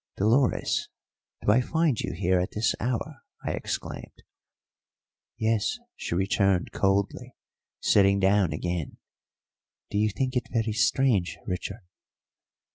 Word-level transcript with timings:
"Dolores, 0.17 0.89
do 1.45 1.51
I 1.51 1.61
find 1.61 1.99
you 2.01 2.13
here 2.13 2.39
at 2.39 2.53
this 2.53 2.73
hour?" 2.79 3.21
I 3.45 3.51
exclaimed. 3.51 4.23
"Yes," 5.37 5.77
she 5.95 6.15
returned 6.15 6.71
coldly, 6.71 7.35
sitting 7.81 8.19
down 8.19 8.51
again. 8.51 8.97
"Do 9.91 9.99
you 9.99 10.09
think 10.09 10.35
it 10.35 10.47
very 10.51 10.73
strange, 10.73 11.37
Richard?" 11.45 11.81